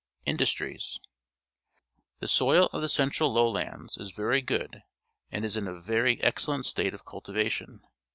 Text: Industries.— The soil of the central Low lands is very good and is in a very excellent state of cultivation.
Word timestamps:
Industries.— 0.25 0.99
The 2.21 2.27
soil 2.27 2.69
of 2.73 2.81
the 2.81 2.89
central 2.89 3.31
Low 3.31 3.47
lands 3.47 3.97
is 3.99 4.09
very 4.09 4.41
good 4.41 4.81
and 5.29 5.45
is 5.45 5.55
in 5.55 5.67
a 5.67 5.79
very 5.79 6.19
excellent 6.23 6.65
state 6.65 6.95
of 6.95 7.05
cultivation. 7.05 7.81